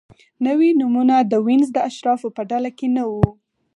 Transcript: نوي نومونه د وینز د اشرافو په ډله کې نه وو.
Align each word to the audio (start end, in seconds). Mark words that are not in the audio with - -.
نوي 0.45 0.69
نومونه 0.79 1.15
د 1.31 1.33
وینز 1.45 1.67
د 1.73 1.77
اشرافو 1.89 2.27
په 2.37 2.41
ډله 2.49 2.69
کې 2.77 2.87
نه 2.95 3.03
وو. 3.11 3.27